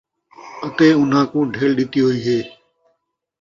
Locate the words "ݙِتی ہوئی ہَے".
1.77-2.39